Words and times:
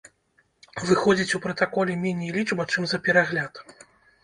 Выходзіць, 0.91 1.35
у 1.39 1.41
пратаколе 1.43 1.99
меней 2.07 2.33
лічба, 2.39 2.69
чым 2.75 2.83
за 2.95 3.03
перагляд. 3.11 3.65